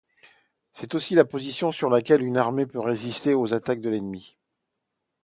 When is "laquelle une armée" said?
1.91-2.65